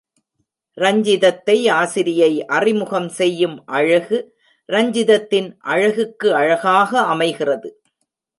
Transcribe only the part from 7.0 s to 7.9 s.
அமைகிறது.